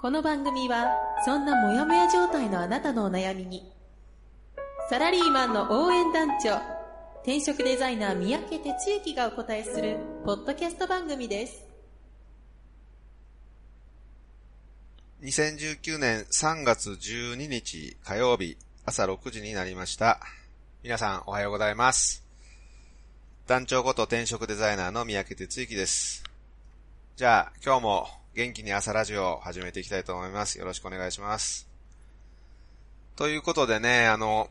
[0.00, 0.96] この番組は
[1.26, 3.70] そんなモヤモヤ状態のあなたのお悩みに
[4.88, 6.56] サラリーマンの応援団長
[7.20, 11.66] 転職デザイナー三宅哲之がお答えするポッドキャスト番組です
[15.22, 18.56] 2019年3月12日火曜日
[18.86, 20.18] 朝6時になりました。
[20.82, 22.24] 皆さんおはようございます。
[23.46, 26.24] 団長こと転職デザイナーの三宅哲之です。
[27.16, 30.56] じゃあ今日も元気に朝ラジオを始めていきたいと思います。
[30.56, 31.68] よろしくお願いします。
[33.16, 34.48] ということでね、あの、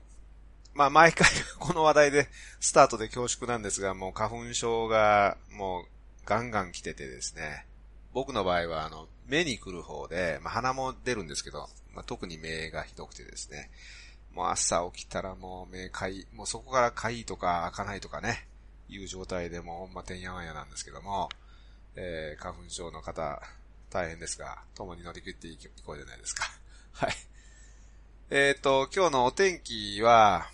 [0.74, 2.28] まあ、毎回この話題で
[2.60, 5.86] スタートで恐縮なんですが、もう花粉症がもう
[6.26, 7.66] ガンガン来ててですね、
[8.14, 13.70] 僕の場合はあの、目に来る方で、まあ、鼻も出るんですけど、まあ、特に目がひどくてですね、
[14.36, 18.46] もう朝起きたらもう目かい、もうそこからかいとか開かないとかね、
[18.90, 21.30] いう状態でもうほんまてんやわんやなんですけども、
[21.96, 23.42] えー、花粉症の方、
[23.90, 26.50] 大変ですが、共に乗り切っていこうじゃないですか。
[26.94, 27.16] はい。
[28.30, 30.50] えっ、と、今日のお天気は、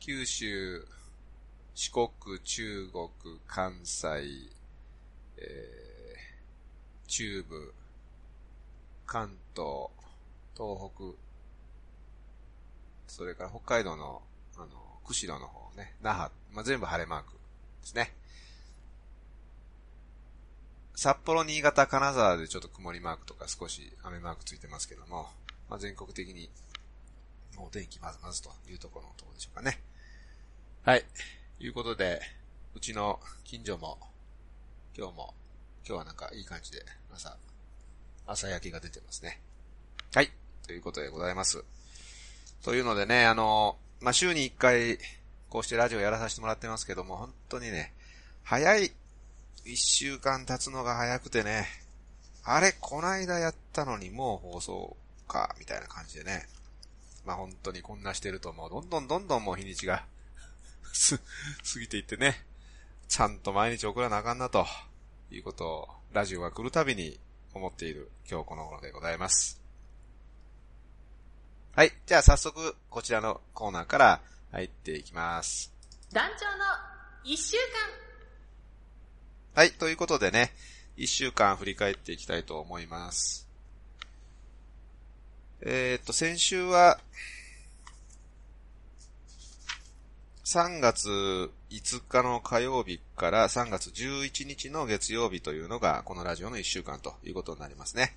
[0.00, 0.86] 九州、
[1.74, 3.10] 四国、中国、
[3.46, 4.08] 関西、
[5.38, 5.94] えー
[7.06, 7.74] 中部、
[9.06, 9.88] 関東、
[10.56, 11.16] 東北、
[13.06, 14.22] それから北海道の、
[14.56, 14.66] あの、
[15.06, 17.38] 釧路の方ね、那覇、まあ、全部晴れマークで
[17.86, 18.12] すね。
[20.94, 25.28] 札幌、新潟、金沢でちょっと曇りマークとか少し雨マークついてますけども、
[25.68, 26.48] まあ、全国的に、
[27.56, 29.80] お天気まずまずというところのところでしょうかね。
[30.84, 31.04] はい。
[31.58, 32.20] いうことで、
[32.74, 33.98] うちの近所も、
[34.96, 35.34] 今日も、
[35.86, 37.36] 今日はなんかいい感じで、朝、
[38.26, 39.40] 朝焼けが出てますね。
[40.14, 40.30] はい。
[40.66, 41.64] ということでございます。
[42.62, 44.98] というのでね、あの、まあ、週に一回、
[45.50, 47.92] こうしてラジオやらさせてもらってますけども、本当にね、
[48.42, 48.92] 早い、
[49.64, 51.66] 一週間経つのが早くてね、
[52.44, 56.46] あれ、こないだやったのにもう放送か、みたいな感じでね。
[57.24, 60.04] まあ、本当にこんなしてるともうどんどんどんどんもう日にちが
[60.92, 61.24] す、過
[61.80, 62.44] ぎていってね、
[63.08, 64.66] ちゃんと毎日送らなあかんなと、
[65.30, 67.18] いうことを、ラジオが来るたびに
[67.54, 69.60] 思っている今日この頃でございます。
[71.74, 71.92] はい。
[72.06, 74.20] じゃあ早速、こちらのコーナーから
[74.52, 75.72] 入っていきます。
[76.12, 76.64] 団長の
[77.24, 78.03] 一週間
[79.54, 79.70] はい。
[79.70, 80.50] ということでね、
[80.96, 83.46] 一週間振り返っていきたいと思います。
[85.60, 86.98] えーっと、先週は、
[90.44, 91.08] 3月
[91.70, 98.16] 5日の火曜日から3月11日の月曜日というのが、このラジオの1週間ということになりますね。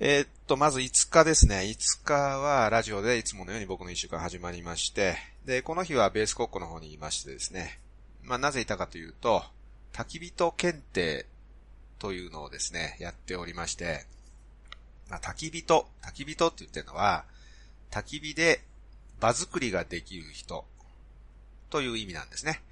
[0.00, 1.60] えーっと、まず5日ですね。
[1.60, 5.16] 5日はラジオでいつものように僕の1週間始まりまして、
[5.46, 7.80] で、この日はベースコッコの方にいましてですね。
[8.22, 9.42] まあ、なぜいたかというと、
[9.92, 11.26] 焚き人検定
[11.98, 14.04] というのをですね、やっておりまして、
[15.10, 17.24] まあ、焚き人、焚き人って言ってるのは、
[17.90, 18.62] 焚き火で
[19.20, 20.64] 場作りができる人
[21.70, 22.62] という意味なんですね。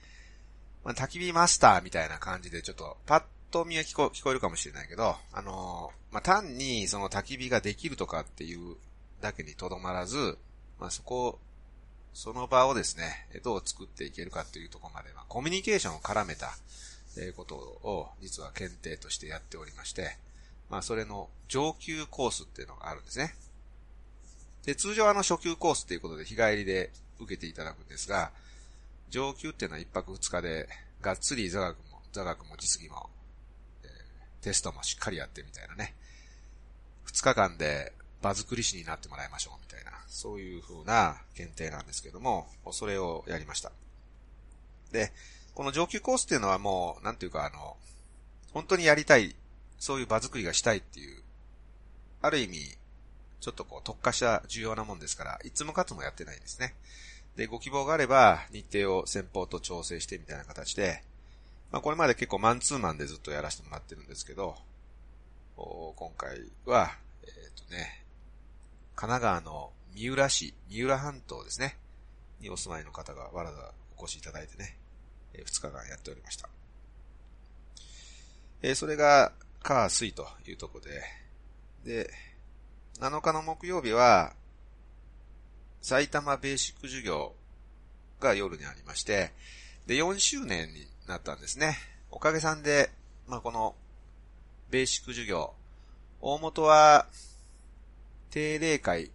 [0.85, 8.77] まあ、焚き火マスターみたいな感じでちょっとパッと見は聞こ聞こえるかもしれないけど、あのーまあ、単にその焚き火ができるとかっていう
[9.21, 10.39] だけにとどまらず、
[10.79, 11.39] まあ、そこ、
[12.15, 16.57] その場をですね、どう作っていけるかっていうところまで、まあ、コミュニケーションを絡めた、
[17.19, 20.17] えーことを実は検定としてやっておりまして、
[20.71, 23.35] まあ、それの上級コースっていうのがあるんですね。
[24.65, 26.91] で、通常あの初級コースっていうことで日帰りで
[27.21, 28.33] 受けていただくんですが、
[29.11, 30.69] 上級っていうのは一泊二日で、
[31.01, 33.09] がっつり座学も、座学も実技も、
[33.85, 35.95] えーテストもしっかりやってみたいなね。
[37.05, 43.71] 二日間で場作り師になってもらいましょうみたいな、そういう風な検定なんですけども、それをやりました。
[44.91, 45.13] で、
[45.57, 47.79] この上級コースっていうのはもう、なんていうかあの、
[48.53, 49.35] 本当にやりたい、
[49.79, 51.23] そういう場作りがしたいっていう、
[52.21, 52.59] ある意味、
[53.41, 56.75] ちょっとこう特化した重要なもんですから、いつもかつもやってないんですね。
[57.37, 61.03] で、ご希望があれば、日程を先方と調整してみたいな形で、
[61.73, 64.57] まあこれまで結構マンツーマンでずっとやらせてもらってるんですけど、
[65.57, 66.91] 今回は、
[67.23, 68.05] えっ、とね、
[68.95, 71.79] 神奈川の三浦市、三浦半島ですね、
[72.41, 74.77] にお住まいの方がわざわざお越しいただいてね、
[75.39, 76.49] えー2日間やっておりました。
[78.63, 81.03] えそれが、火、水というとこで、
[81.85, 82.11] で、
[83.01, 84.33] 7日の木曜日は、
[85.83, 87.35] 埼玉ベーシック授業
[88.19, 89.33] が夜にありまして、
[89.87, 91.77] で、4周年になったんですね。
[92.11, 92.91] おかげさんで、
[93.29, 93.75] まあ、この、
[94.71, 95.53] ベーシック授業、
[96.21, 97.07] 大元は、
[98.31, 99.11] 定例会、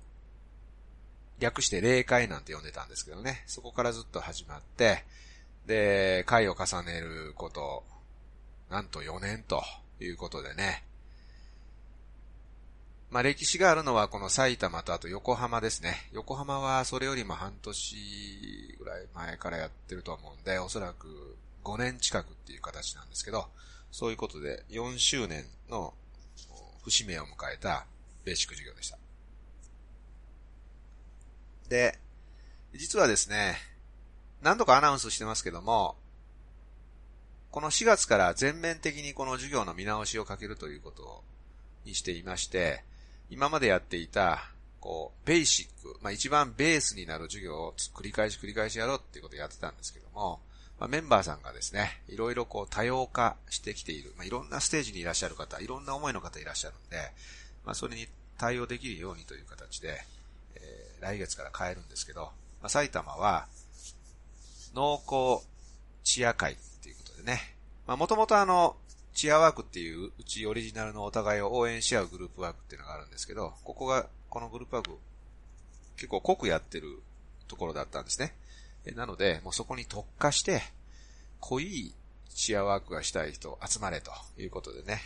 [1.39, 3.43] 略して例会なんて呼んでたんですけどね。
[3.47, 5.03] そこからずっと始まって、
[5.65, 7.83] で、会を重ねること、
[8.69, 9.63] なんと4年と
[9.99, 10.83] いうことでね。
[13.11, 16.07] まあ、歴史があるのはこの埼玉とあと横浜ですね。
[16.13, 21.35] 横浜はそれよりも半年ぐらい前からやってると思うんで、おそらく
[21.65, 23.47] 5年近くっていう形なんですけど、
[23.91, 25.93] そういうことで4周年の
[26.83, 27.85] 節目を迎えた
[28.23, 28.97] ベーシック授業でした。
[31.67, 31.99] で、
[32.73, 33.57] 実はですね、
[34.41, 35.95] 何度かアナウンスしてますけども、
[37.51, 41.23] この4月から全面的にこの授業の見直しをかけるということ
[41.85, 42.83] にしていまして、
[43.29, 44.43] 今までやっていた、
[44.79, 50.39] こう、ベーシック、まあ一番ベースになる授業を繰り返し繰り返しやろうっていうことをやってたんですけども、
[50.79, 56.97] まあ、メンバーさんがですね、いろいろこう多様化してきている、まあ、いろんなステージにいらっしゃる方、いろんな思いの方いらっしゃるんで、
[57.63, 58.07] まあ、それに
[58.39, 60.01] 対応できるようにという形で、
[60.55, 63.47] えー、来月から変えるんですけど、まあ、埼玉は、
[64.73, 65.45] 濃厚
[66.03, 67.55] チア会っていうことでね、
[67.87, 68.75] まあ、もともとあの、
[69.13, 74.97] チアワークっていううちオリジナルのお互いを応援し合うグループワークっていうのがあるんですけど、ここが、このグループワーク、
[75.97, 77.01] 結構濃くやってる
[77.47, 78.33] ところだったんですね。
[78.95, 80.61] なので、もうそこに特化して、
[81.39, 81.93] 濃い
[82.33, 85.01] チアワークがしたい人集まれということでね、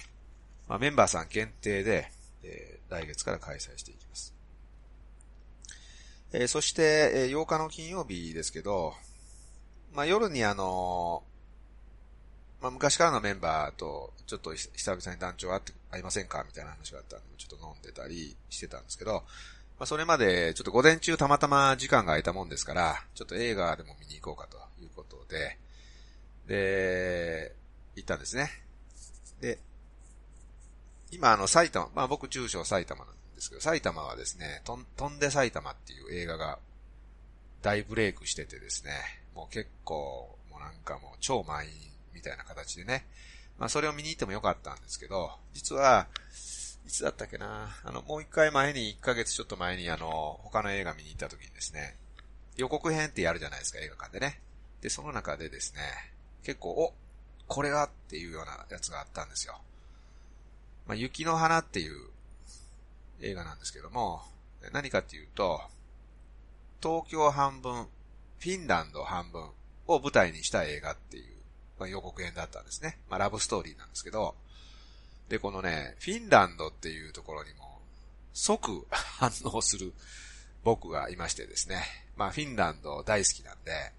[0.67, 2.11] まあ、メンバーさん限定で、
[2.43, 4.33] えー、来月から開催していきます。
[6.33, 8.93] えー、そして、えー、8日の金曜日ですけど、
[9.95, 11.23] まあ、夜にあの
[12.61, 19.23] まあ、昔からのメンバーと、ちょっと久々に団長会って、会いませんかみたいな話があったんで、ちょっと飲んでたりしてたんですけど、
[19.77, 25.59] まあ、それまで、ちょっと午前中たまたま時間が空いたもんですから、ちょっと映画でも見に行こうかということで、
[26.47, 27.53] で、
[27.95, 28.49] 行ったんですね。
[29.41, 29.59] で、
[31.11, 36.57] 今あの埼玉、まあ僕中小埼玉なんですけど、埼玉はですね、とん、飛んで埼玉っていう映画が
[37.61, 38.91] 大ブレイクしててですね、
[39.35, 41.71] もう結構、もうなんかもう超満員
[42.13, 43.05] みたいな形でね、
[43.59, 46.07] まあそれを見に行ってもよかったんですけど、実は、
[46.85, 51.95] いつだったっけなあの、もう一回前に、一ヶ月ちょっと前にあの、他の映画見に行った時にですね、
[52.57, 54.39] 予告編ってやるじゃないですか、映画館でね。
[54.81, 55.81] で、その中でですね、
[56.43, 56.93] 結構、お、
[57.47, 59.59] これはっていうようなやつがあったんですよ。
[60.87, 62.09] まあ、雪の花っていう
[63.21, 64.21] 映画なんですけども、
[64.71, 65.61] 何かっていうと、
[66.81, 67.87] 東京半分、
[68.39, 69.49] フィンランド半分
[69.87, 71.35] を舞台にした映画っていう、
[71.79, 72.99] まあ、予告編だったんですね。
[73.09, 74.35] まあ、ラブストーリーなんですけど、
[75.29, 77.81] で、このね、フィンランドっていうところにも、
[78.33, 79.93] 即 反応する
[80.63, 81.83] 僕がいましてですね。
[82.15, 83.93] まあ、フィンランド大好きなんで、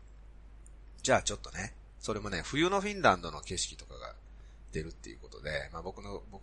[1.02, 4.14] じゃあちょっとね、それもね、冬のフィンランドの景色とかが
[4.72, 6.42] 出るっていうことで、まあ僕の、僕、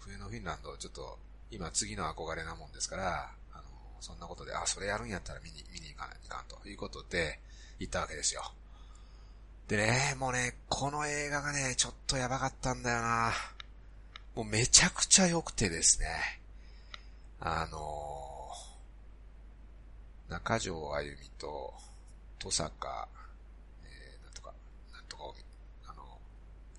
[0.00, 1.18] 冬のフィンランド、ちょっと、
[1.50, 3.34] 今次の憧れなもんですから、
[4.02, 7.38] そんなことで、あ、それやるんやったら見に、見に行かないかんということで、
[7.78, 8.42] 行ったわけですよ。
[9.68, 13.32] でね、もうね、この映画がね、ちょっとやばかったんだよな
[14.34, 16.06] もうめちゃくちゃ良くてですね、
[17.40, 18.32] あのー
[20.32, 21.74] 中条あゆみと、
[22.38, 23.06] 戸坂、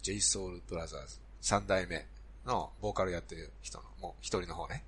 [0.02, 2.06] j ソ o u l b r o t h e r s 三代目
[2.46, 4.84] のボーカルやってる人の、もう一人の方ね。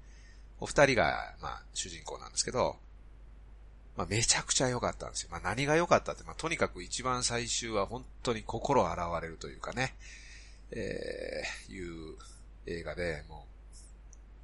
[0.65, 2.77] お二人が、まあ、主人公なんですけど、
[3.95, 5.29] まあ、めちゃくちゃ良かったんですよ。
[5.31, 9.93] まあ、何が良かったって、まあ、とにかく一番最終は本当に心洗われるというかね、
[10.71, 12.15] えー、いう
[12.65, 13.45] 映画で、も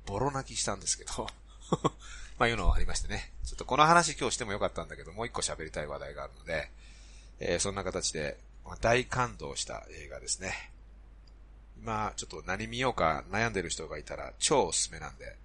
[0.05, 1.27] う、ボロ泣きしたんですけど
[2.37, 3.33] まあ、いうのはありましてね。
[3.43, 6.69] ちょっとこの話今日してもよかったんだけど、もう一個喋りたい話題があるので、
[7.39, 10.71] えー、そんな形でま、大感動した映画ですね。
[11.81, 15.35] 今、ちょっと何見ようか悩んでる人がいたら超おすすめなんで、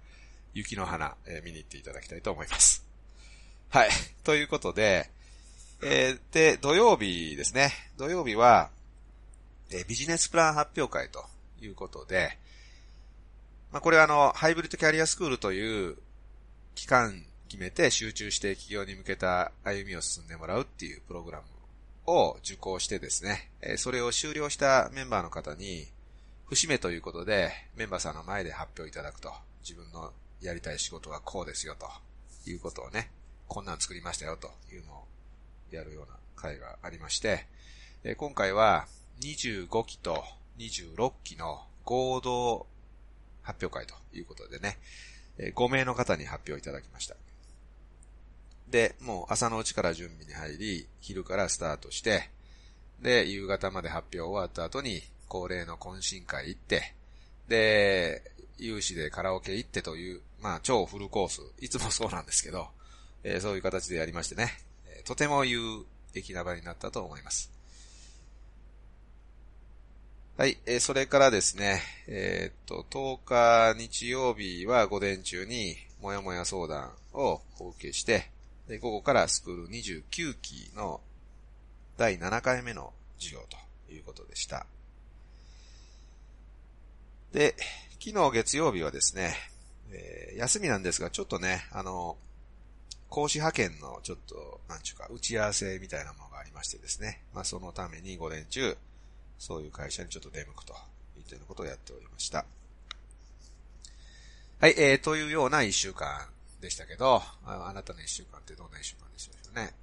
[0.53, 2.85] 雪の花、えー、見に行っていただきたいと思います。
[3.69, 3.89] はい。
[4.23, 5.09] ということで、
[5.81, 7.71] えー、で、土曜日ですね。
[7.97, 8.71] 土曜日は、
[9.69, 11.25] えー、ビジネスプラン発表会と
[11.61, 12.37] いうことで、
[13.71, 15.97] まあ、これはあの、ハイブリッドキャリアスクールという
[16.75, 21.45] 期間決めて集中して企業に向けた歩みを進んでもらうっていうプログラム
[22.05, 25.87] を受講してですね、えそれを終了したメンバーの方に、
[26.45, 31.89] 節目ということで、メンバーさんの前で発表いただくと、自分のやりたい仕事はこうですよと
[32.49, 33.11] いうことをね、
[33.47, 35.03] こんなん作りましたよというのを
[35.71, 37.47] やるような会がありまして、
[38.17, 38.87] 今回は
[39.21, 40.23] 25期と
[40.59, 42.67] 26期の合同
[43.41, 44.77] 発表会ということでね、
[45.37, 47.15] え5名の方に発表いただきました。
[48.69, 52.29] で、もう朝のうちから準備に入り、昼からスタートして、
[53.01, 56.93] で、夕方まで発表終わった後に、恒例の懇親会行って、
[57.47, 58.23] で、
[58.57, 62.67] 有志でカラオケ行ってという、まあ、超フルコース、いつもそうなんですけど、
[63.23, 64.51] えー、そういう形でやりましてね、
[64.87, 65.59] えー、とても有
[66.13, 67.51] 益な場になったと思います。
[70.37, 78.29] はい、えー、それからですね、えー、っと、10日日曜日は午前中に、もやもや相談をお受けして、
[78.67, 81.01] で、午後からスクール29期の
[81.97, 83.47] 第7回目の授業
[83.87, 84.67] ということでした。
[87.37, 87.55] で、
[88.03, 89.35] 昨日月曜日はですね、
[89.91, 92.17] えー、休みなんですが、ちょっとね、あの、
[93.09, 98.75] 講師派遣のちょっと、なんちゅうか、打ち合わせみたいなものがありましてですね、まあそのために午前中、
[99.37, 100.73] そういう会社にちょっと出向くと
[101.15, 102.43] いったようなことをやっておりました。
[104.59, 106.27] はい、えー、というような一週間
[106.59, 109.75] でしたけど、ああなたの一週間ってどんな一週間でしょうね。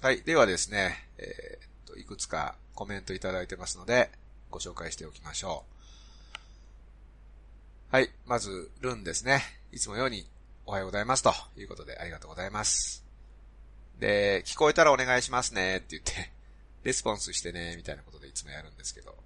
[0.00, 0.22] はい。
[0.22, 4.10] ではですね、えー、っと、いくつかコメントいただいてますので、
[4.52, 5.64] ご紹介しておきましょ
[7.90, 7.94] う。
[7.94, 8.10] はい。
[8.26, 9.42] まず、ルンですね。
[9.72, 10.28] いつもように
[10.66, 13.04] おはようございますということでありがとうございます。
[13.98, 16.30] で、聞こえたらお願いしますねって言って、
[16.84, 19.16] レスポンスしてね、みたいなことでいつもやるんですけど、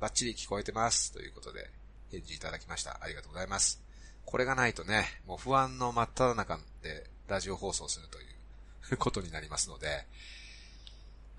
[0.00, 1.70] バッチリ聞こえてますということで、
[2.10, 2.98] 返事いただきました。
[3.02, 3.82] ありがとうございます。
[4.24, 8.22] これがないとね、もう不安の真っ只中でラジオ放送するとい
[8.92, 10.06] うことになりますので、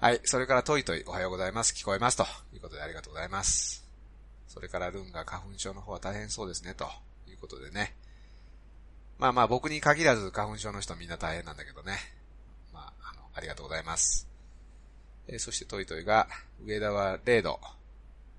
[0.04, 0.20] はい。
[0.26, 1.74] それからトイトイおはようございます。
[1.74, 3.88] 聞こえますということでありがとうございます。
[4.50, 6.84] それからルンが花粉症の方は大変そうですね、と
[7.26, 7.96] いうことでね。
[9.18, 11.94] まあまあ僕に限らず花粉症の人みんな大変なんだけどね。
[12.74, 14.28] まあ、あの、ありがとうございます。
[15.30, 16.28] えー、そしてトイトイが、
[16.66, 17.62] 上田は0度。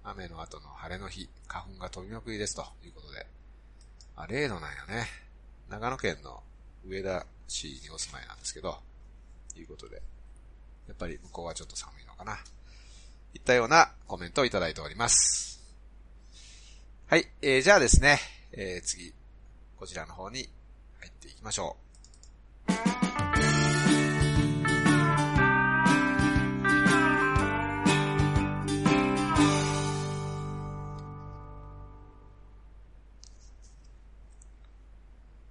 [0.03, 3.27] 雨の後の晴れの日、花粉が飛びまくりですということで。
[4.17, 5.07] あ、0度なんやね。
[5.71, 6.43] 長野県の
[6.87, 8.83] 上田市にお住まいなんですけど、
[9.55, 10.03] ということで。
[10.89, 12.39] やっぱり向こうはちょっと寒いのかな。
[13.35, 15.63] いったようなコメントをいただいております。
[17.07, 18.19] はい、えー、じゃあですね、
[18.53, 19.13] えー、次、
[19.77, 20.49] こちらの方に
[21.01, 21.85] 入っていきましょう。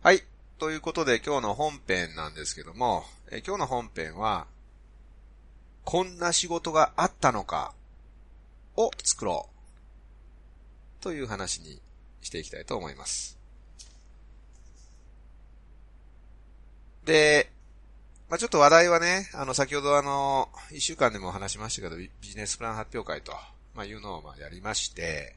[0.02, 0.22] はい。
[0.58, 4.48] ということで今日の本編なんですけども、え今日の本編は、
[5.84, 7.74] こんな仕事があったのか
[8.76, 11.04] を作ろう。
[11.04, 11.82] という話に
[12.22, 13.38] していきたいと思います。
[17.06, 17.52] で、
[18.30, 23.34] まあ、ちょっと話題はね、あの、先ほどあの、一週間でも話しましたけど、ビジネスプラン発表会と、
[23.76, 25.36] まあ、いうのをまあやりまして、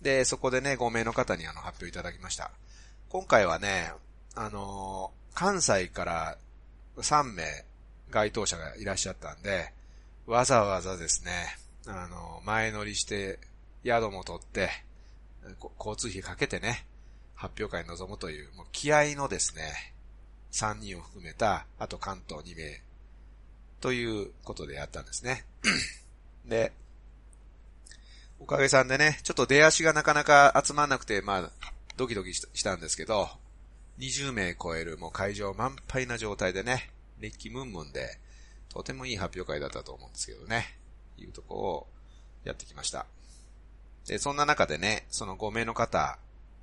[0.00, 2.50] で、そこでね、5名の方にあの、発表いただきました。
[3.10, 3.92] 今回はね、
[4.34, 6.38] あの関西から
[6.96, 7.44] 3名
[8.10, 9.72] 該当者がいらっしゃったんで、
[10.26, 11.32] わざわざですね、
[11.86, 13.40] あの、前乗りして
[13.84, 14.70] 宿も取って、
[15.78, 16.86] 交通費かけてね、
[17.34, 19.94] 発表会に臨むという、もう気合のですね、
[20.52, 22.80] 3人を含めた、あと関東2名、
[23.80, 25.44] ということでやったんですね。
[26.46, 26.72] で、
[28.38, 31.50] おかげさんでね、ちょっと出足がなかなか集まんなくて、まあ、
[31.96, 33.28] ドキドキしたんですけど、
[33.98, 38.18] 20名超えるもう会場満杯な状態でね、熱気ムンムンで、
[38.72, 40.78] とてもいい発表会だったと思うんですけどね。
[41.18, 41.86] いうとこを
[42.44, 43.06] やってきました。
[44.06, 46.18] で、そんな中でね、その5名の方、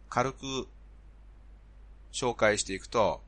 [0.10, 0.68] 軽く
[2.12, 3.22] 紹介していくと、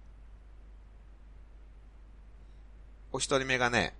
[3.11, 3.93] お一人目がね、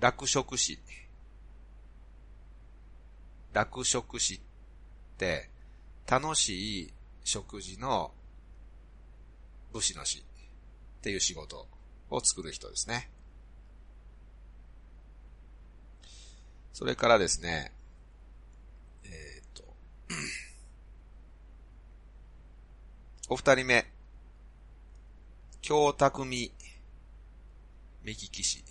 [0.00, 0.80] 楽食士。
[3.52, 4.40] 楽食士っ
[5.18, 5.50] て、
[6.08, 8.10] 楽しい食事の
[9.72, 10.22] 武士の士っ
[11.02, 11.68] ていう仕事
[12.10, 13.08] を作る人ですね。
[16.72, 17.72] それからですね、
[19.04, 19.64] えっ、と、
[23.28, 23.92] お二人目、
[25.60, 26.52] 京匠、
[28.02, 28.64] 目利き師。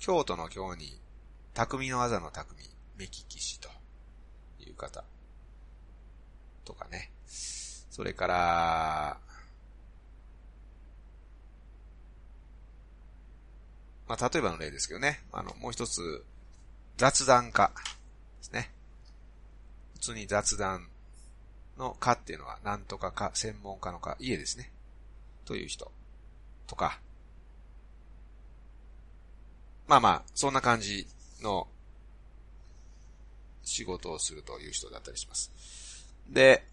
[0.00, 0.98] 京都の京に、
[1.54, 2.56] 匠の技の匠、
[2.96, 3.68] 目利き師と
[4.58, 5.04] いう方。
[6.64, 7.12] とかね。
[7.26, 9.20] それから、
[14.10, 15.20] まあ、例えばの例ですけどね。
[15.30, 16.24] あの、もう一つ、
[16.96, 18.72] 雑談家ですね。
[19.94, 20.88] 普通に雑談
[21.78, 24.72] の家っていうのは、なんとかか、専門家の家、家ですね。
[25.44, 25.92] という人。
[26.66, 26.98] とか。
[29.86, 31.06] まあまあ、そんな感じ
[31.40, 31.68] の
[33.62, 35.52] 仕事をするという人だったりします。
[36.28, 36.66] で、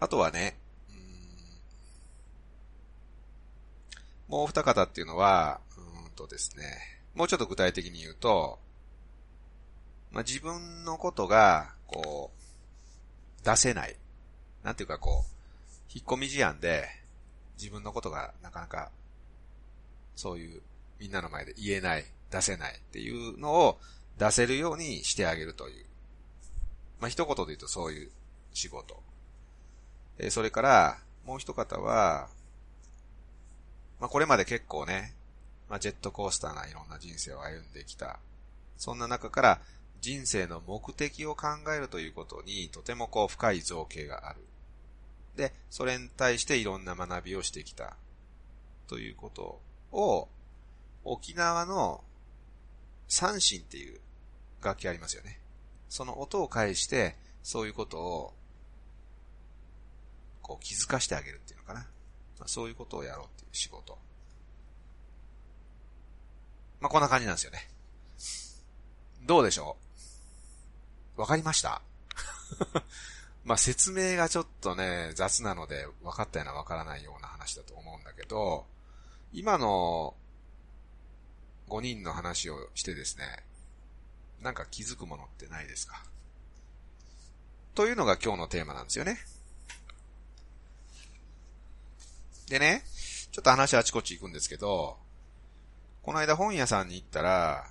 [0.00, 0.58] あとはね、
[4.28, 5.60] もう二方っていうのは、
[6.04, 6.64] うんとですね、
[7.14, 8.58] もうちょっと具体的に言うと、
[10.10, 13.96] まあ、自分のことが、こう、出せない。
[14.62, 16.88] なんていうかこう、引っ込み思案で、
[17.58, 18.90] 自分のことがなかなか、
[20.16, 20.62] そういう、
[20.98, 23.78] みんなの前で言えない、出せないっていうのを
[24.18, 25.86] 出せるようにしてあげるという。
[27.00, 28.10] まあ、一言で言うとそういう
[28.52, 29.02] 仕事。
[30.18, 32.28] えそれから、もう一方は、
[34.00, 35.14] まあ、これまで結構ね、
[35.68, 38.20] まあ、ジェットコースターないろんな人生を歩んできた。
[38.76, 39.60] そんな中から
[40.00, 44.40] 人生の目的を考えるということにとてもこう深い造形がある。
[45.36, 47.96] で、それに対していろんな学びをしてきた。
[48.88, 49.60] ということ
[49.92, 50.28] を、
[51.04, 52.02] 沖縄の
[53.06, 54.00] 三振っていう
[54.62, 55.40] 楽器ありますよね。
[55.88, 58.34] その音を介して、そういうことを、
[60.42, 61.86] こう気づかしてあげるっていうのかな。
[62.38, 63.98] まあ、そういうことをやろうっていう仕事。
[66.80, 67.68] まあ、こんな感じなんですよね。
[69.26, 69.76] どうでしょ
[71.16, 71.20] う？
[71.20, 71.82] わかりました？
[73.44, 78.66] まあ、説明がちょっとね、雑なので、分かったような分からないような話だと思うんだけど、
[79.32, 80.14] 今の
[81.68, 83.44] 5人の話をしてですね、
[84.40, 86.04] なんか気づくものってないですか？
[87.74, 89.18] というのが今日のテーマなんですよね。
[92.50, 92.82] でね、
[93.30, 94.96] ちょっと話あちこち行くんですけど、
[96.02, 97.70] この間本屋さんに行ったら、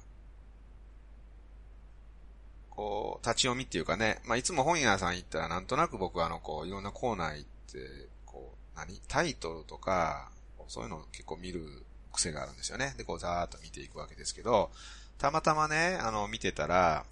[2.69, 9.01] こう、立ち読みっていうかね、まあ、いつも本屋さん行ったらなんとなく僕はあの、こう、いろんなコーナー行って、こう、何？
[9.07, 10.29] タイトルとか、
[10.67, 12.93] そういうのを結構見る癖があるんですよね。
[12.98, 14.69] で、こう、ざーっと見ていくわけですけど、
[15.17, 17.05] たまたまね、あの、見てたら、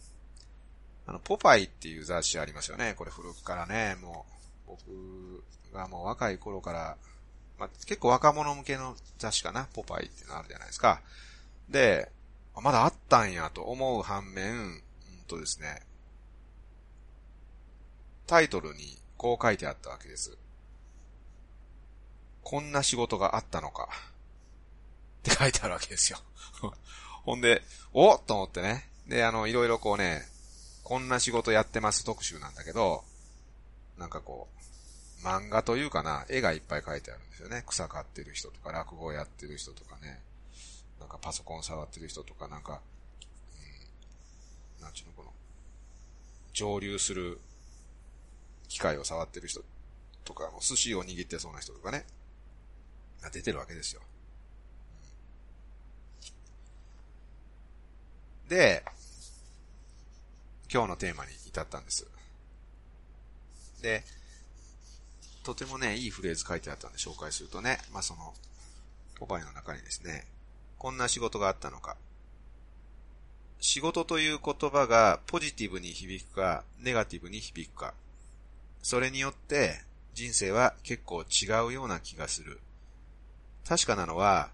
[1.08, 2.94] あの、ポパイっていう雑誌ありますよね。
[2.96, 4.28] これ古くからね、も
[4.68, 5.44] う、僕
[5.74, 6.98] がもう若い頃から
[7.58, 11.02] まあ、結構若者向けの雑誌かな、ポパイっていうのあるじゃないですか。
[11.70, 12.12] で、
[12.62, 14.82] まだあったんやと思う反面、うん
[15.28, 15.82] とですね、
[18.28, 20.38] タイトルにこう書いてあったわけです。
[22.44, 23.90] こんな仕事があったのか。
[25.20, 26.20] って書いてあるわけですよ。
[27.26, 27.64] ほんで、
[27.94, 28.88] おっと思ってね。
[29.08, 30.24] で、あの、いろいろこうね、
[30.84, 33.04] こんな仕事やってます特集なんだけど、
[33.98, 34.65] なんかこう、
[35.26, 37.64] 漫画というかな、絵がいっぱい描いてあるんですよね。
[37.66, 40.22] 草刈ってる人とか、落語やってる人とかね。
[41.00, 42.80] なんかパソコン触ってる人とか、なんか、
[44.78, 45.34] うん、なんちゅうの、この、
[46.54, 47.40] 上流する
[48.68, 49.64] 機械を触ってる人
[50.24, 52.06] とか、寿司を握ってそうな人とかね。
[53.22, 54.02] が出てるわけですよ。
[58.48, 58.86] で、
[60.72, 62.06] 今日のテーマに至ったんです。
[63.82, 64.04] で、
[65.46, 68.34] とてもね、いいフレーズ書いてあったんで紹介するとね、まあ、その、
[69.14, 70.26] ポパイの中にですね、
[70.80, 71.98] こんな仕事があったのか。
[73.60, 77.94] 仕事という言葉がポジティブに響くか、ネガティブに響くか。
[78.82, 79.82] それによって
[80.16, 82.60] 人生は結構違うような気がする。
[83.68, 84.50] 確かなのは、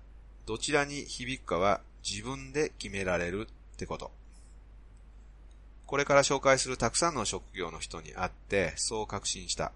[0.46, 4.12] どちらに響くかは自分で決められるってこと。
[5.86, 9.72] これから紹介するたくさんの職業の人に会ってそう確信した。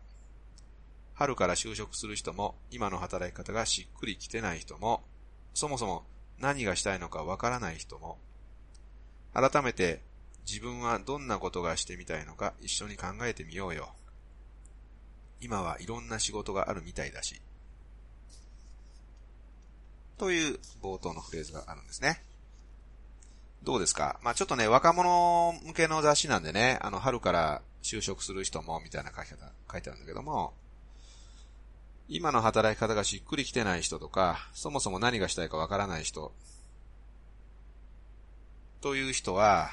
[1.15, 5.03] 春から就職する人も、今の働き方がしっくりきてない人も、
[5.53, 6.03] そもそも
[6.39, 8.17] 何がしたいのかわからない人も、
[9.33, 10.01] 改めて
[10.47, 13.93] 自分はどんなことがしてみたいのか一緒に考えてみようよ。
[15.41, 17.41] 今はいろんな仕事があるみたいだし。
[20.17, 22.21] という冒頭のフレーズがあるんですね。
[23.63, 24.19] どうですか？
[24.21, 30.53] まあちょっとね、若者向けの雑誌なんでね、あの、春から就職する人も、みたいな書き方、書いてあるんだけども、
[32.07, 36.33] 今の働き方がしっくりきてない人とか、そもそも何がしたいかわからない人、
[38.81, 39.71] という人は、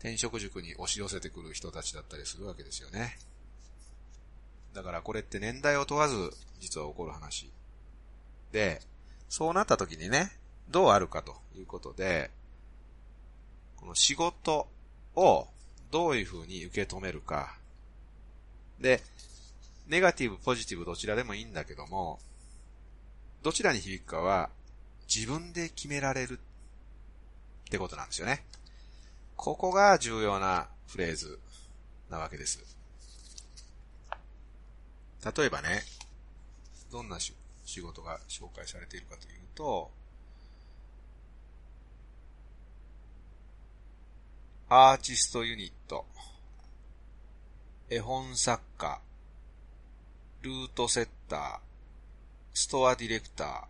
[0.00, 3.16] 転職塾に押し寄せてくる人たちだったりするわけですよね。
[4.74, 7.50] だからこれって年代を問わず、実は起こる話。
[8.50, 8.82] で、
[9.28, 10.32] そうなった時にね、
[10.68, 12.32] どうあるかということで、
[13.76, 14.66] この仕事
[15.14, 15.46] を
[15.92, 17.56] どういうふうに受け止めるか。
[18.80, 19.02] で、
[19.86, 22.18] ネガティブ、ポジティブどちらでもいいんだけども、
[23.42, 24.50] どちらに響くかは
[25.14, 26.38] 自分で決められる
[27.66, 28.44] ってことなんですよね。
[29.36, 31.38] ここが重要なフレーズ
[32.08, 32.64] なわけです。
[35.36, 35.82] 例えばね、
[36.90, 37.34] どんな仕
[37.80, 39.90] 事が紹介されているかというと、
[44.68, 46.06] アーティストユニット、
[47.90, 49.00] 絵本作家、
[50.44, 51.58] ルートセッター、
[52.52, 53.64] ストアディレクター、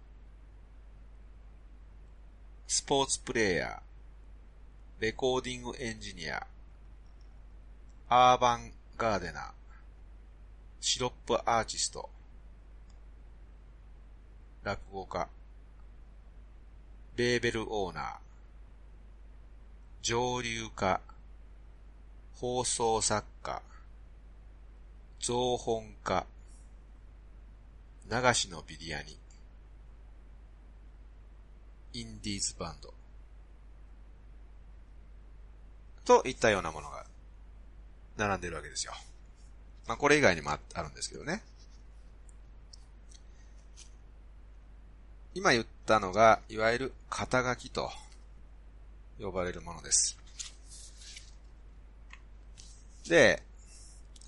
[2.66, 6.44] スポーツプレイヤー、レコーディングエンジニア、
[8.08, 9.44] アーバンガーデナー、
[10.80, 12.10] シロップアーティスト、
[14.64, 15.28] 落語家、
[17.14, 18.14] レーベルオーナー、
[20.02, 21.00] 蒸留家、
[22.32, 23.62] 放送作家、
[25.20, 26.26] 造本家、
[28.10, 29.18] 流しのビリヤニ、
[31.94, 32.92] インディーズバンド、
[36.04, 37.06] といったようなものが
[38.16, 38.92] 並んでるわけですよ。
[39.86, 41.42] まあこれ以外にもあるんですけどね。
[45.34, 47.90] 今言ったのが、いわゆる肩書きと
[49.20, 50.16] 呼ばれるものです。
[53.08, 53.42] で、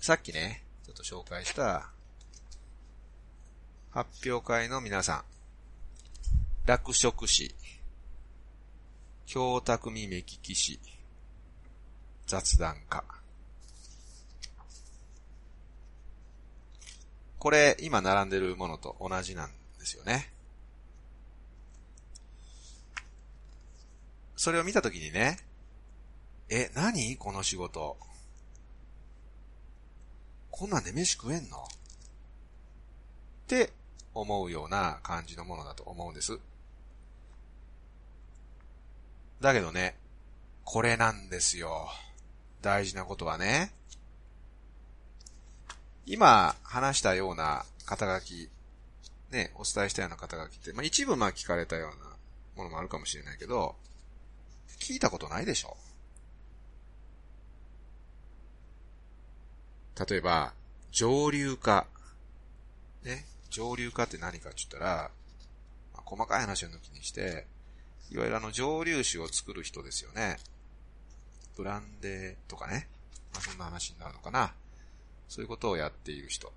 [0.01, 1.89] さっきね、ちょっと紹介した
[3.97, 5.23] 発表会の皆さん、
[6.67, 7.55] 落色師、
[9.25, 10.79] 京匠目利き師、
[12.27, 13.03] 雑談家。
[17.39, 20.31] これ、今並んでるものと同じなんですよね。
[24.35, 25.39] それを見たときにね、
[26.49, 27.17] え、何？
[27.17, 27.97] この仕事。
[30.51, 31.57] こんなんで飯食えんの？
[31.63, 31.67] っ
[33.47, 33.73] て
[34.21, 36.39] 思うような感じのものだと思うんです。
[39.41, 39.95] だけどね、
[40.63, 41.89] これなんですよ。
[42.61, 43.71] 大事なことはね。
[46.05, 48.49] 今話したような肩書き、
[49.29, 52.15] ね、お伝えしたような肩書きって、まあ一部まあ聞かれたような
[52.55, 53.75] ものもあるかもしれないけど、
[54.79, 55.77] 聞いたことないでしょ
[60.09, 60.53] 例えば、
[60.91, 61.87] 上流化。
[63.03, 63.25] ね。
[63.57, 65.09] 上流化って何かって言ったら、
[65.91, 67.47] まあ、細かい話を抜きにして、
[68.11, 70.37] いわゆるあの蒸留酒を作る人ですよね。
[71.55, 72.87] ブランデーとかね。
[73.33, 74.53] まあ、そんな話になるのかな。
[75.27, 76.53] そういうことをやっている人。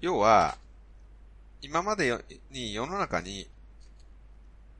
[0.00, 0.56] 要は、
[1.60, 2.16] 今まで
[2.50, 3.46] に世の中に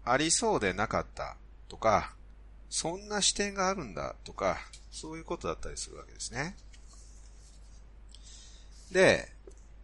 [0.07, 1.37] ありそうでなかった
[1.69, 2.15] とか、
[2.71, 4.59] そんな視点があるんだとか、
[4.91, 6.57] そういうことだったりするわけですね。
[8.93, 9.31] で、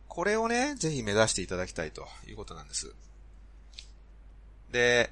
[0.08, 2.94] これをね、ぜひ目指していただきたいということなんです。
[4.70, 5.10] で、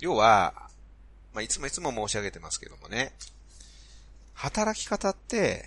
[0.00, 0.70] 要は、
[1.32, 3.14] まあ、いつもいつも申し上げてますけどもね、
[4.34, 5.64] 働き方って、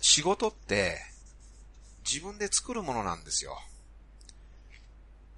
[0.00, 1.00] 仕事って、
[2.04, 3.58] 自分で作るものなんですよ。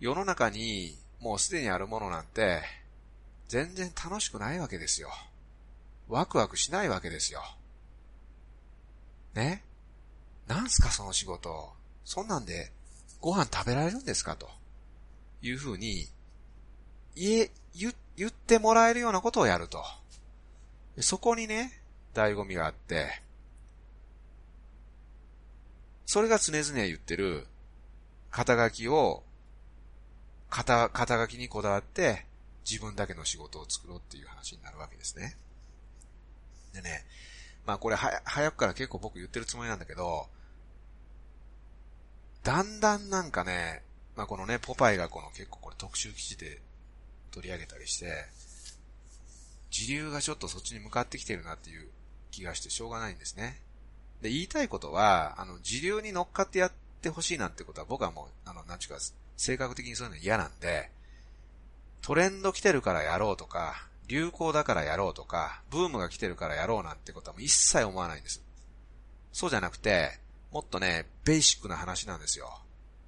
[0.00, 2.62] 世の中にもうすでにあるものなんて、
[3.48, 5.10] 全然楽しくないわけですよ。
[6.08, 7.42] ワクワクしないわけですよ。
[9.34, 9.62] ね？
[10.46, 11.72] なんすかその仕事？
[12.04, 12.72] そんなんで
[13.20, 14.36] ご飯食べられるんですか？
[14.36, 14.48] と
[15.42, 16.06] いうふうに、
[17.14, 19.84] 言え、言言ってもらえるようなことをやると。
[21.00, 21.80] そこにね、
[22.14, 23.22] 醍醐味があって、
[26.06, 27.46] それが常々言ってる、
[28.30, 29.22] 肩書きを、
[30.50, 32.26] 肩、肩書きにこだわって、
[32.68, 35.36] 自分だけの仕事を作ろうっていう話になるわけですね。
[36.74, 37.04] でね、
[37.66, 40.26] まあこれは、早くから結構僕言ってるつもりなんだけど、
[42.42, 43.82] だんだんなんかね、
[44.16, 46.60] まあこのね、ポパイがこの結構これ特集記事で
[47.30, 48.26] 取り上げたりして、
[49.70, 51.88] 時流がちょっとそっちに向かってきてるなっていう
[52.30, 53.60] 気がしてしょうがないんですね。
[54.22, 59.00] で、言いたいことは、あの、時流に乗っかってやってほしいなんてことは僕はもう、あの、なんちゅうか、
[59.38, 60.90] 性格的にそういうの嫌なんで、
[62.02, 68.42] トレンド来てるからやろうとか、流行だからやろうとか、ブームが来てるからやろうなんてことはもう一切思わないんです。
[69.32, 70.18] そうじゃなくて、
[70.50, 72.60] もっとね、ベーシックな話なんですよ。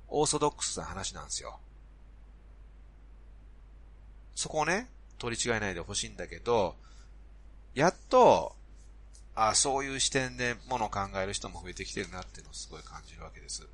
[0.09, 1.59] オーソドックスな話なんですよ。
[4.37, 4.89] そこをね、
[5.19, 6.77] 取り違えないでほしいんだけど、
[7.75, 8.55] やっと、
[9.35, 13.67] あそういう視点でものを考える人も増えてきてるなっていうのをすごい感じるわけです。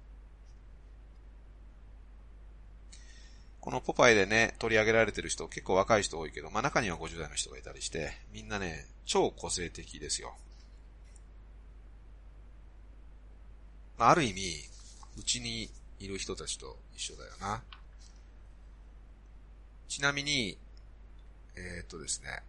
[3.66, 10.36] このポパイでね、取り上げられてる人、結構若い人多いけど、まあ中には50代の人がいたりして、みんなね、超個性的ですよ。
[13.98, 14.40] まあ、ある意味、
[15.18, 17.64] うちにいる人たちと一緒だよな。
[19.88, 20.56] ちなみに、
[21.56, 22.44] えー、っとですね、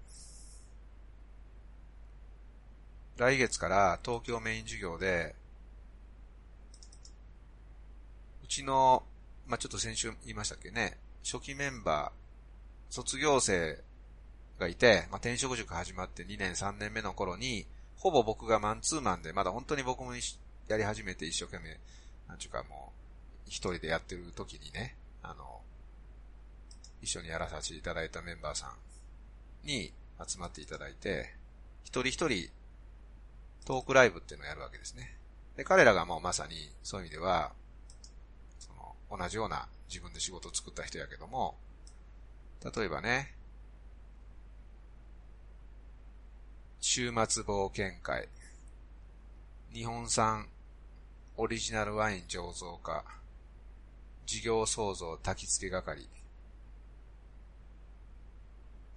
[3.17, 5.33] 来月から東京メイン授業で、
[8.43, 9.01] うちの、
[9.47, 13.83] まあ、ちょっと先週言いましたっけね、初期メンバー、卒業生
[14.59, 17.65] がいて、まあ、転職塾始まって2年3年目の頃に、
[17.97, 20.13] ほぼ僕がマンツーマンで、まだ本当に僕も
[20.69, 21.77] やり始めて一生懸命、
[22.29, 22.93] なんちゅうかも
[23.45, 25.59] う、一人でやってる時にね、あの、
[27.01, 28.67] 一緒にやらさせていただいたメンバーさ
[29.65, 29.91] んに
[30.25, 31.35] 集まっていただいて、
[31.83, 32.49] 一人一人
[33.65, 35.17] トークライブっていうのをやるわけですね。
[35.57, 37.51] で、彼らがもうまさにそういう意味では、
[38.59, 41.57] その、同じような自分で仕事作った人やけども、
[42.75, 43.33] 例えばね、
[46.81, 48.27] 週末冒険会、
[49.73, 50.47] 日本産
[51.35, 53.03] オリジナルワイン醸造家、
[54.25, 56.07] 事業創造焚き付け係、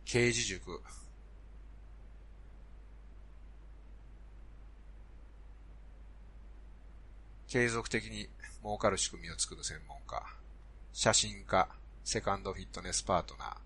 [0.04, 0.80] 刑事塾、
[7.46, 8.28] 継続的に
[8.62, 10.24] 儲かる仕組みを作る専門家、
[10.92, 11.68] 写真家、
[12.04, 13.56] セカンドフィットネスパートナー、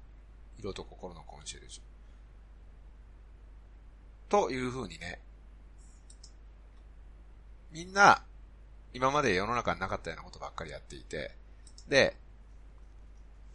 [0.59, 1.83] 色と心のコンシェルジュ。
[4.31, 5.21] という風にね、
[7.71, 8.23] みんな、
[8.93, 11.35] 今まで世の中になかったようなことばっかりやっていて、
[11.89, 12.17] で、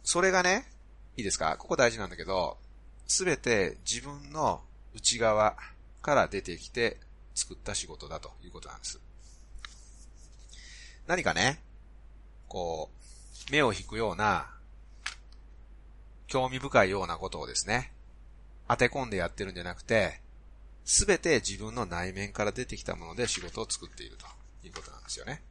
[0.02, 0.66] それがね、
[1.16, 1.56] いいですか？
[1.58, 2.58] ここ大事なんだけど、
[3.06, 4.62] すべて自分の
[4.94, 5.56] 内側
[6.02, 6.98] から出てきて
[7.34, 9.00] 作った仕事だということなんです。
[11.06, 11.62] 何かね、
[12.48, 12.99] こう、
[13.50, 14.50] 目を引くような、
[16.26, 17.92] 興味深いようなことをですね、
[18.68, 20.20] 当て込んでやってるんじゃなくて、
[20.84, 24.26] すべて自分の内面から出てきたもので仕事を作っていると
[24.66, 25.42] いうことなんですよね。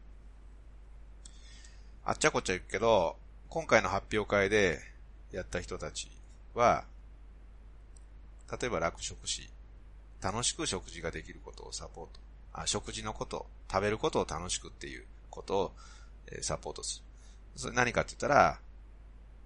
[2.05, 3.17] あっちゃこっちゃ言うけど、
[3.49, 4.79] 今回の発表会で
[5.31, 6.09] やった人たち
[6.53, 6.85] は、
[8.49, 9.49] 例えば楽食士、
[10.21, 12.19] 楽しく食事ができることをサポート。
[12.53, 15.75] あ、食事のこと、食べることを楽しくっていうことを、
[16.31, 17.08] えサポートする。
[17.59, 18.57] それ何かって言ったら、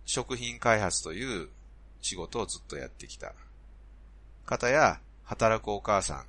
[0.05, 1.49] 食品開発という
[1.99, 3.33] 仕事をずっとやってきた
[4.45, 6.25] 方や、働くお母さん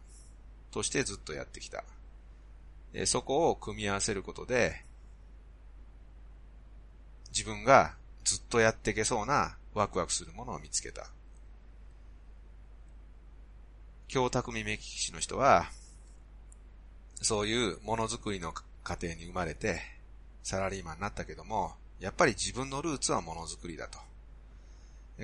[0.70, 1.84] としてずっとやってきた。
[3.04, 4.82] そこを組み合わせることで、
[7.32, 11.10] 自分がずっとやっていけそうなワクワクするものを見つけた。
[14.08, 15.66] 京匠目利き師の人は、
[17.20, 19.93] そういうものづくりの家庭に生まれて、
[20.44, 23.98] サラリーマンになったけども、やっぱり自分のルーツはものづくりだと。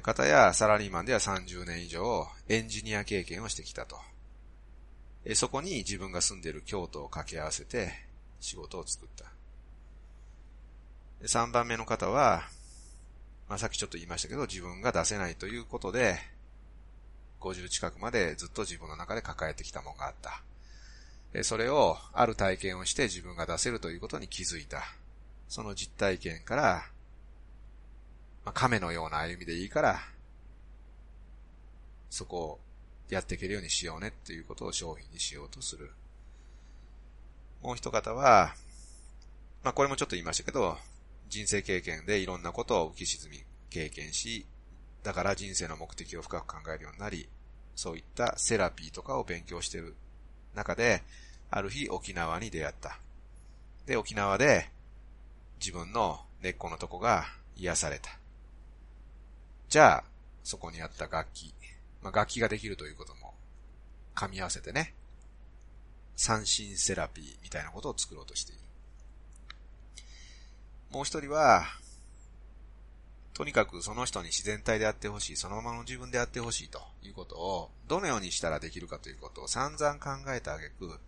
[0.02, 3.96] 方やサラリーマンでは30年以上エンジニア経験をしてきたと。
[5.34, 7.92] そこに自分が住んでいる京都を掛け合わせて
[8.40, 9.26] 仕事を作った。
[11.26, 12.44] 3番目の方は、
[13.46, 16.16] まあ、さっきちょっと言いましたけど、自分が出せないということで、
[17.40, 20.42] 50近くまでずっと自分の中で抱えてきたものがあった。
[21.42, 24.82] それをある体験をして自分が出せるということに気づいた。
[25.50, 26.84] その実体験から、
[28.44, 30.00] まあ、亀のような歩みでいいから、
[32.08, 32.60] そこを
[33.08, 35.90] やっていけるようにしようねっていうことを商品にしようとする。
[37.62, 38.54] もう一方は、
[39.64, 40.78] まあこれもちょっと言いましたけど、
[41.28, 44.46] 人生経験でいろんなことを浮き沈み経験し、
[45.02, 47.28] だから人生の目的を深く考えるようになり、
[47.74, 49.96] そういったセラピーとかを勉強している
[50.54, 51.02] 中で、
[51.50, 53.00] ある日沖縄に出会った。
[53.86, 54.70] で、沖縄で
[55.60, 58.10] 自分の根っこのとこが癒された。
[59.68, 60.04] じゃあ、
[60.42, 61.54] そこにあった楽器、
[62.02, 63.34] まあ、楽器ができるということも
[64.14, 64.94] 噛み合わせてね、
[66.16, 68.60] 三振セラピーみたいなことを作ろうとしている。
[70.90, 71.64] もう一人は、
[73.32, 80.98] とにかくその人に自然体であってほしい、そのままの自分であってほしいということを、どのようにしたらできるかということを散々考えたあげく、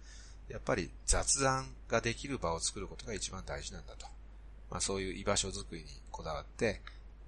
[0.49, 4.07] やっぱり雑談ができる場を作ることが一番大事なんだと。
[4.73, 6.81] まあそういう居場所づくりにこだわって、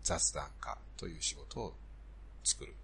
[0.02, 1.74] 雑談家という仕事を
[2.42, 2.74] 作る。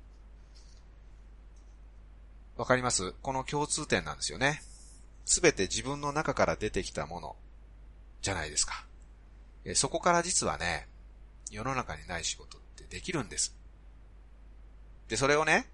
[2.57, 3.13] わかります？
[3.23, 4.63] この共通点なんですよね。
[5.25, 7.37] すべて自分の中から出てきたもの
[8.21, 8.85] じゃないですか。
[9.75, 10.87] そこから実はね、
[11.51, 13.57] 世の中にない仕事ってできるんです。
[15.09, 15.67] で、それをね、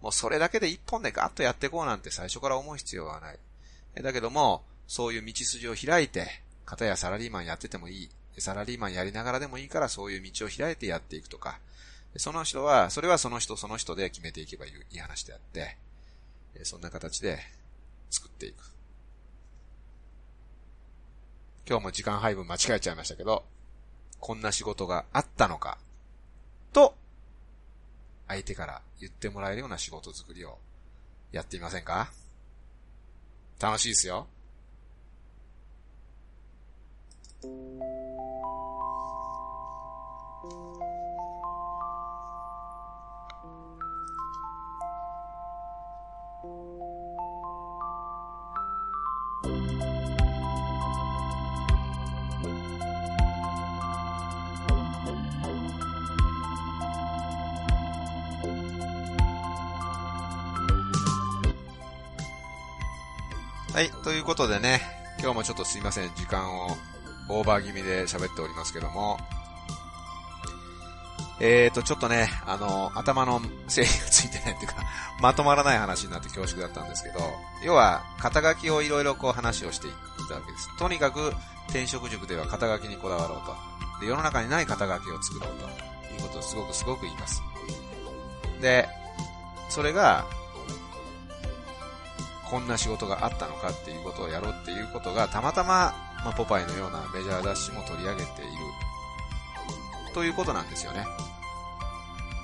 [0.00, 3.38] もうそれだけで一本でガッとやっていこうなんて最初から思う必要はない。
[4.00, 6.28] だけども、そういう道筋を開いて、
[6.64, 8.10] 片やサラリーマンやっててもいい。
[8.40, 11.58] サラリーマンやりながらでもいいからそういう道を開いてやっていくとか、
[12.16, 15.76] その人は、それはその人その人で決めていけばいい話であって、
[16.64, 17.38] そんな形で
[18.10, 18.56] 作っていく。
[21.68, 23.44] 今日も時間配分間違えちゃいましたけど、
[24.20, 25.78] こんな仕事があったのか、
[26.72, 26.94] と、
[28.26, 30.58] 相手から言ってもらえるような仕事作りを
[31.30, 32.10] やってみませんか？
[33.60, 34.26] 楽しいですよ。
[63.78, 64.80] はい、ということでね、
[65.20, 66.76] 今日もちょっとすいません、時間を
[67.28, 69.18] オーバー気味で喋っておりますけども、
[71.38, 74.78] えーと、ちょっとね、あの、頭の整理がついてないっていうか、
[75.22, 77.20] まとまらない話になって恐縮だったんですけど、
[77.62, 79.94] 要は、肩書きをいろいろこう話をしていっ
[80.28, 80.76] たわけです。
[80.76, 81.32] とにかく、
[81.68, 83.56] 転職塾では肩書きにこだわろうと。
[84.00, 85.66] で、世の中にない肩書きを作ろうと
[86.14, 87.40] いうことをすごくすごく言います。
[88.60, 88.88] で、
[89.68, 90.26] それが、
[92.50, 98.50] こんな仕事があったのかっていうことをやろうっていうことがたまたま、まあ、ポパイのようなメジャー雑誌も取り上げている
[100.14, 101.04] ということなんですよね。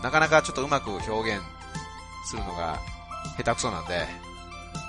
[0.02, 1.42] なかなかちょっとうまく表現
[2.26, 2.78] するのが
[3.36, 4.06] 下手くそなんで、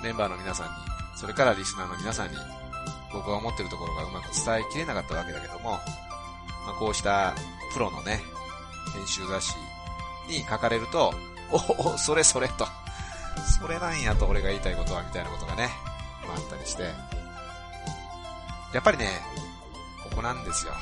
[0.02, 0.72] メンバーの皆さんに、
[1.16, 2.36] それからリスナーの皆さんに、
[3.12, 7.34] 僕が思ってるところがうまく伝えきれなかったわけだけども、まあ、こうした
[7.72, 8.20] プロのね、
[8.92, 9.54] 編集雑誌
[10.28, 11.14] に書かれると、
[11.50, 12.66] おお、それそれと、
[13.46, 15.70] それなんやと俺が言いたいことはみたいなことがね、
[16.26, 16.84] まあったりして。
[18.74, 19.08] やっぱりね、
[20.10, 20.72] ここなんですよ。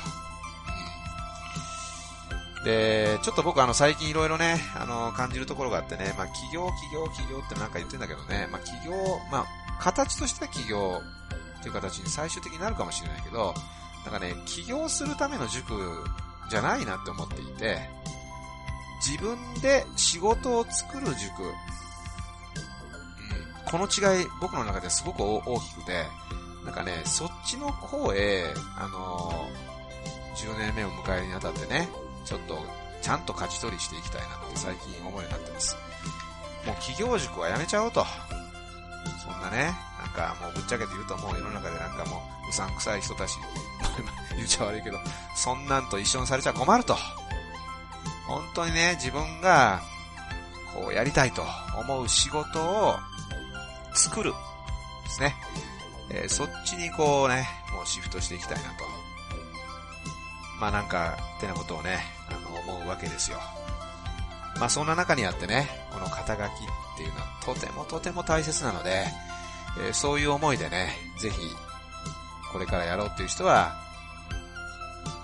[2.65, 8.91] で、ちょっと僕あの最近いろいろね、あの感じるところがあってね、まあ企業、企業、企業ってなんか言ってんだけどね、まあ企業、
[9.31, 9.45] まあ
[9.79, 10.99] 形としては企業
[11.59, 13.53] っていう形に最終的になるかもしれないけど、
[14.03, 15.73] なんかね、起業するための塾
[16.49, 17.79] じゃないなって思っていて、
[19.05, 21.53] 自分で仕事を作る塾
[23.69, 26.05] この違い、僕の中ですごく大きくて、
[26.63, 31.89] なんかね、そっちの方へ、あのー、10年目を迎えるにあたってね、
[32.25, 32.57] ちょっと、
[33.01, 35.75] ちゃんと勝ち取りしていきたいなって最近思うようになってます。
[36.65, 38.03] もう企業塾はやめちゃおうと。
[39.23, 43.37] そんなね、なんかもうぶっちゃけて言うともう世の中でなんかもううさんくさい人たち、
[44.35, 44.97] 言っちゃ悪いけど、
[45.35, 46.97] そんなんと一緒にされちゃ困ると。
[48.27, 49.81] 本当にね、自分が、
[50.73, 51.45] こうやりたいと
[51.77, 52.97] 思う仕事を
[53.95, 54.33] 作る。
[55.03, 55.35] ですね。
[56.09, 58.85] えー、そっちにこうね、もうシフトしていきたいなと。
[60.59, 63.39] まあなんか、ってなことをね、あの、思うわけですよ。
[64.59, 69.05] まあそんな中にあってね、この肩書きっていうのはとてもとても大切なので、
[69.79, 71.37] えー、そういう思いでね、ぜひ、
[72.51, 73.75] これからやろうっていう人は、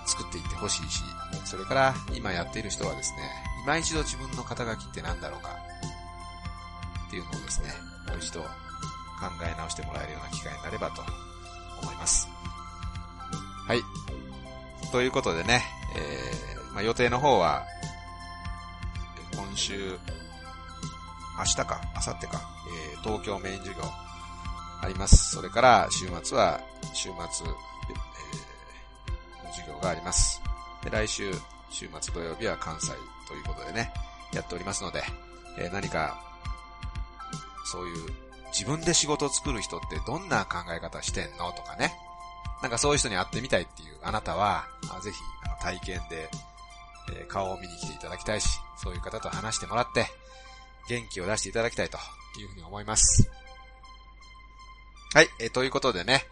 [0.06, 1.02] 作っていってほしいし、
[1.44, 3.18] それから今やっている人はですね、
[3.64, 5.56] 今一度自分の肩書きって何だろうか、
[7.06, 7.72] っていうのをですね、
[8.08, 8.44] もう一度
[9.22, 11.02] 考え直してもらえるような機会になればと
[11.80, 12.28] 思います。
[13.68, 13.82] はい。
[14.90, 15.62] ということでね、
[15.96, 17.64] えー、まあ、予定の方は、
[19.34, 19.96] 今週、
[21.38, 22.40] 明日か、明後日か、
[22.92, 23.84] えー、東京メイン授業
[24.82, 25.36] あります。
[25.36, 26.60] それから週末は、
[26.92, 30.42] 週末、えー、授業があります。
[30.82, 31.32] で、来週、
[31.70, 32.88] 週末土曜日は関西
[33.28, 33.92] ということでね、
[34.32, 35.02] やっておりますので、
[35.56, 36.20] えー、何か
[37.64, 41.52] そういう自分で仕事を作る人ってどんな考え方してんの？
[41.52, 41.94] とかね。
[42.62, 44.66] なんかそういう人に会ってみたいっていうあなたは、
[45.02, 46.28] ぜひあの体験で、
[47.10, 50.06] えー、顔を見に来ていただきたいし、そういう方と話してもらって、
[50.88, 51.98] 元気を出していただきたいと
[52.38, 53.28] いうふうに思います。
[55.14, 56.24] はい、えー、ということでね、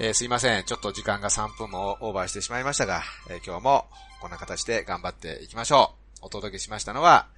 [0.00, 0.64] えー、すいません。
[0.64, 3.86] ちょっと時間が3分もオーバーしてしまいましたが、え、今日も
[4.20, 6.26] こんな形で頑張っていきましょう。
[6.26, 7.28] お届けしましたのは、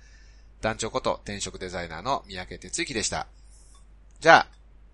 [0.60, 3.26] 団長こと転職デザイナーの三宅哲之でした。
[4.20, 4.46] じゃあ、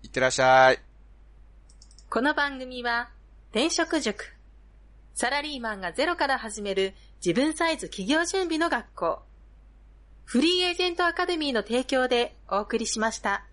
[0.03, 0.79] いってらっしゃい。
[2.09, 3.09] この番組は、
[3.51, 4.33] 転職塾。
[5.15, 6.93] サラリーマンがゼロから始める
[7.25, 9.19] 自分サイズ企業準備の学校。
[10.23, 13.43] フリーエージェントアカデミーの提供でお送りしました。